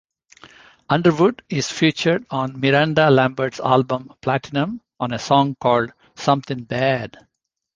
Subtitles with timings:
[0.89, 7.27] Underwood is featured on Miranda Lambert's album "Platinum", on a song called "Somethin' Bad".